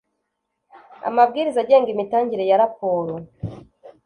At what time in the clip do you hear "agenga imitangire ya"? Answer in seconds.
1.63-2.59